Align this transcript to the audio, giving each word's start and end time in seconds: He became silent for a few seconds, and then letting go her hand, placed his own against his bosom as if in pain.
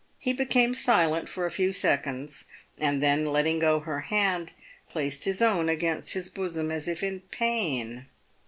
He 0.17 0.33
became 0.33 0.73
silent 0.73 1.29
for 1.29 1.45
a 1.45 1.51
few 1.51 1.71
seconds, 1.71 2.45
and 2.79 3.03
then 3.03 3.27
letting 3.27 3.59
go 3.59 3.81
her 3.81 3.99
hand, 3.99 4.53
placed 4.89 5.25
his 5.25 5.43
own 5.43 5.69
against 5.69 6.13
his 6.13 6.27
bosom 6.27 6.71
as 6.71 6.87
if 6.87 7.03
in 7.03 7.19
pain. 7.29 8.07